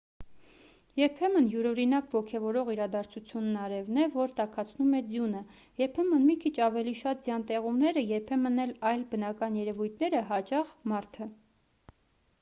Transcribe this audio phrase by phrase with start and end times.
[0.99, 5.41] երբեմն յուրօրինակ ոգևորող իրադարձությունն արևն է որ տաքացնում է ձյունը
[5.83, 11.29] երբեմն մի քիչ ավելի շատ ձյան տեղումները երբեմն էլ այլ բնական երևույթները հաճախ մարդը